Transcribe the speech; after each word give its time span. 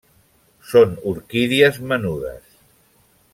Són 0.69 0.95
orquídies 1.11 1.79
menudes. 1.93 2.57